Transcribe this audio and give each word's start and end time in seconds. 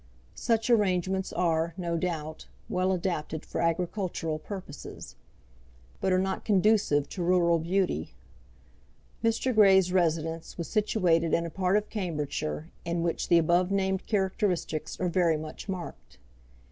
Such 0.33 0.67
arrangements 0.71 1.31
are, 1.31 1.75
no 1.77 1.95
doubt, 1.95 2.47
well 2.67 2.91
adapted 2.91 3.45
for 3.45 3.61
agricultural 3.61 4.39
purposes, 4.39 5.15
but 5.99 6.11
are 6.11 6.17
not 6.17 6.43
conducive 6.43 7.07
to 7.09 7.21
rural 7.21 7.59
beauty. 7.59 8.15
Mr. 9.23 9.53
Grey's 9.53 9.91
residence 9.93 10.57
was 10.57 10.67
situated 10.67 11.35
in 11.35 11.45
a 11.45 11.51
part 11.51 11.77
of 11.77 11.91
Cambridgeshire 11.91 12.71
in 12.83 13.03
which 13.03 13.27
the 13.27 13.37
above 13.37 13.69
named 13.69 14.07
characteristics 14.07 14.99
are 14.99 15.07
very 15.07 15.37
much 15.37 15.69
marked. 15.69 16.17